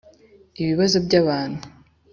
Ibibazo 0.61 0.97
by 1.05 1.13
abantu 1.21 1.63